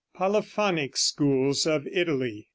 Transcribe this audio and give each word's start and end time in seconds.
POLYPHONIC 0.15 0.97
SCHOOLS 0.97 1.67
OF 1.67 1.85
ITALY. 1.85 2.47